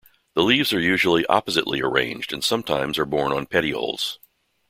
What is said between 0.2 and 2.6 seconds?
The leaves are usually oppositely arranged and